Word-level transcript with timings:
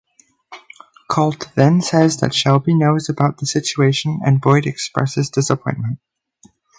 Colt 1.11 1.49
then 1.53 1.79
says 1.79 2.17
that 2.21 2.33
Shelby 2.33 2.73
knows 2.73 3.07
about 3.07 3.37
the 3.37 3.45
situation 3.45 4.19
and 4.25 4.41
Boyd 4.41 4.65
expresses 4.65 5.29
disappointment. 5.29 5.99